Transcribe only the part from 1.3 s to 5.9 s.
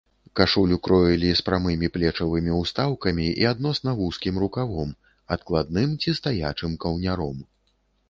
з прамымі плечавымі ўстаўкамі і адносна вузкім рукавом, адкладным